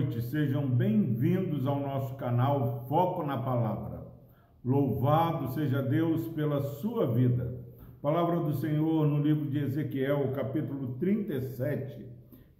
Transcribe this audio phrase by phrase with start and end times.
[0.00, 4.06] noite, sejam bem-vindos ao nosso canal Foco na Palavra.
[4.64, 7.60] Louvado seja Deus pela sua vida.
[8.00, 12.02] Palavra do Senhor no livro de Ezequiel, capítulo 37,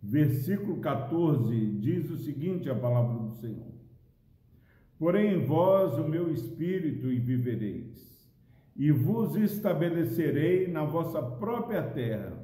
[0.02, 3.72] versículo 14, diz o seguinte: a palavra do Senhor.
[4.98, 8.30] Porém em vós o meu espírito e vivereis,
[8.76, 12.36] e vos estabelecerei na vossa própria terra.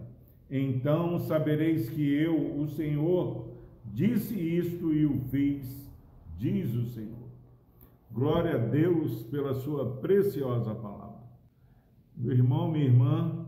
[0.51, 3.56] Então sabereis que eu, o Senhor,
[3.97, 5.91] Disse isto e o fiz,
[6.37, 7.31] diz o Senhor.
[8.13, 11.23] Glória a Deus pela sua preciosa palavra.
[12.15, 13.47] Meu irmão, minha irmã,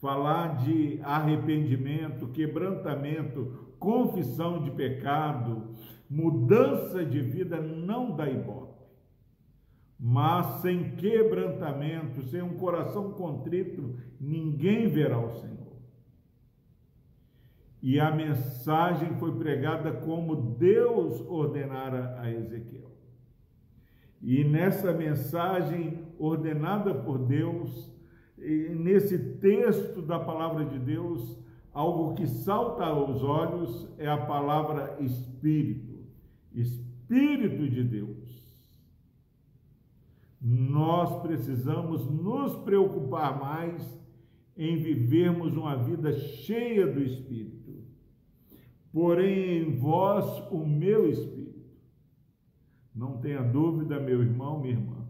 [0.00, 5.74] falar de arrependimento, quebrantamento, confissão de pecado,
[6.08, 8.82] mudança de vida não dá ibope.
[9.98, 15.69] Mas sem quebrantamento, sem um coração contrito, ninguém verá o Senhor
[17.82, 22.90] e a mensagem foi pregada como Deus ordenara a Ezequiel.
[24.20, 27.90] E nessa mensagem ordenada por Deus,
[28.36, 31.38] nesse texto da palavra de Deus,
[31.72, 36.04] algo que salta aos olhos é a palavra Espírito.
[36.52, 38.20] Espírito de Deus.
[40.40, 43.99] Nós precisamos nos preocupar mais
[44.60, 47.60] em vivermos uma vida cheia do Espírito
[48.92, 51.60] porém em vós o meu espírito.
[52.94, 55.06] Não tenha dúvida, meu irmão, minha irmã.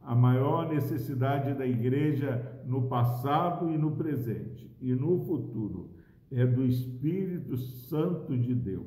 [0.00, 5.90] A maior necessidade da igreja no passado e no presente e no futuro
[6.30, 8.86] é do Espírito Santo de Deus.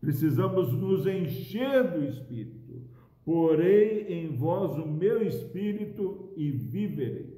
[0.00, 2.82] Precisamos nos encher do Espírito.
[3.24, 7.31] Porém em vós o meu espírito e vivereis.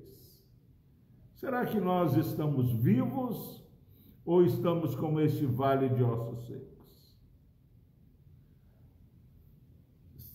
[1.35, 3.63] Será que nós estamos vivos
[4.25, 7.19] ou estamos como este vale de ossos secos?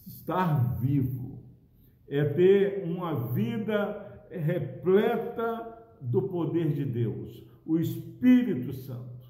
[0.05, 1.39] Estar vivo
[2.07, 9.27] é ter uma vida repleta do poder de Deus, o Espírito Santo.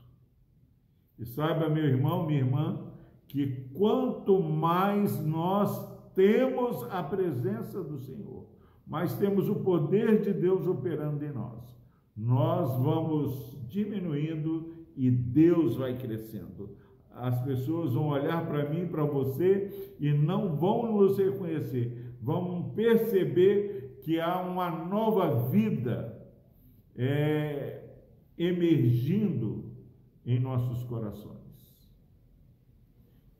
[1.17, 2.91] E saiba, meu irmão, minha irmã,
[3.27, 8.47] que quanto mais nós temos a presença do Senhor,
[8.89, 11.79] mais temos o poder de Deus operando em nós
[12.19, 16.75] nós vamos diminuindo e Deus vai crescendo.
[17.11, 23.99] As pessoas vão olhar para mim, para você e não vão nos reconhecer, vão perceber
[24.03, 26.17] que há uma nova vida
[26.95, 27.83] é,
[28.37, 29.71] emergindo
[30.25, 31.39] em nossos corações.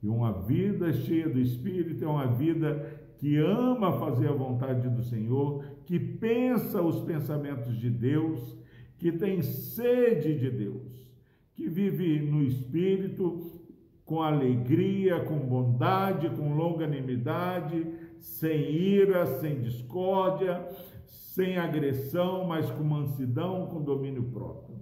[0.02, 5.02] E uma vida cheia do Espírito é uma vida que ama fazer a vontade do
[5.02, 8.56] Senhor, que pensa os pensamentos de Deus,
[8.96, 11.06] que tem sede de Deus,
[11.52, 13.60] que vive no Espírito
[14.06, 17.86] com alegria, com bondade, com longanimidade,
[18.18, 20.66] sem ira, sem discórdia,
[21.04, 24.76] sem agressão, mas com mansidão, com domínio próprio.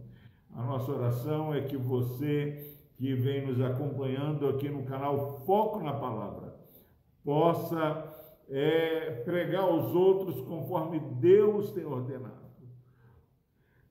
[0.55, 5.95] A nossa oração é que você que vem nos acompanhando aqui no canal Foco na
[5.95, 6.55] Palavra
[7.25, 8.18] possa
[8.49, 12.49] é, pregar aos outros conforme Deus tem ordenado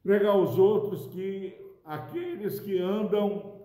[0.08, 1.54] pregar aos outros que
[1.84, 3.58] aqueles que andam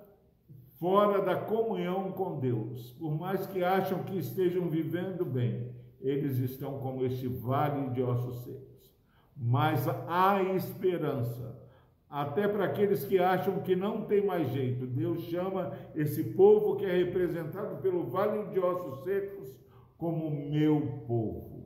[0.73, 5.71] fora da comunhão com Deus, por mais que acham que estejam vivendo bem,
[6.01, 8.93] eles estão como este vale de ossos secos.
[9.37, 11.63] Mas há esperança,
[12.11, 14.85] até para aqueles que acham que não tem mais jeito.
[14.85, 19.55] Deus chama esse povo que é representado pelo vale de ossos secos
[20.03, 21.65] como meu povo.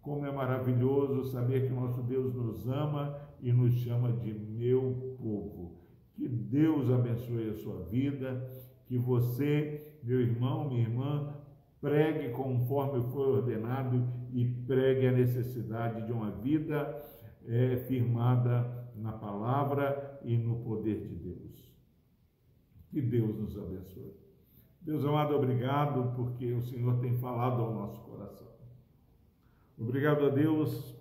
[0.00, 5.74] Como é maravilhoso saber que nosso Deus nos ama e nos chama de meu povo.
[6.14, 8.48] Que Deus abençoe a sua vida,
[8.86, 11.34] que você, meu irmão, minha irmã,
[11.80, 14.00] pregue conforme foi ordenado
[14.32, 17.02] e pregue a necessidade de uma vida
[17.48, 21.68] é, firmada na palavra e no poder de Deus.
[22.90, 24.25] Que Deus nos abençoe.
[24.86, 28.46] Deus amado, obrigado porque o Senhor tem falado ao nosso coração.
[29.76, 30.94] Obrigado a Deus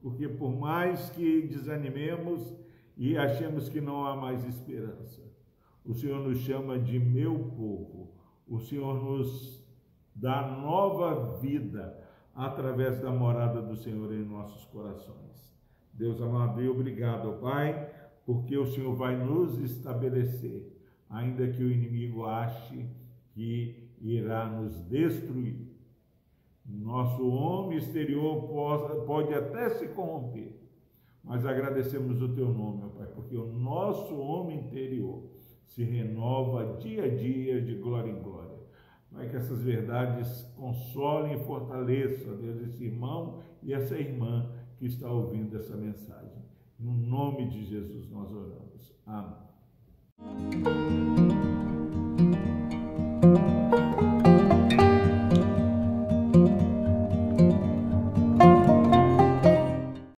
[0.00, 2.56] porque por mais que desanimemos
[2.96, 5.20] e achemos que não há mais esperança,
[5.84, 8.12] o Senhor nos chama de meu povo,
[8.46, 9.60] o Senhor nos
[10.14, 11.98] dá nova vida
[12.36, 15.52] através da morada do Senhor em nossos corações.
[15.92, 17.90] Deus amado e obrigado, Pai,
[18.24, 20.80] porque o Senhor vai nos estabelecer,
[21.10, 23.01] ainda que o inimigo ache
[23.34, 25.72] que irá nos destruir.
[26.64, 28.48] Nosso homem exterior
[29.06, 30.56] pode até se corromper,
[31.22, 35.24] mas agradecemos o teu nome, Pai, porque o nosso homem interior
[35.66, 38.52] se renova dia a dia de glória em glória.
[39.10, 45.10] Pai, que essas verdades consolem e fortaleçam, Deus, esse irmão e essa irmã que está
[45.10, 46.42] ouvindo essa mensagem.
[46.78, 48.94] No nome de Jesus nós oramos.
[49.06, 49.51] Amém.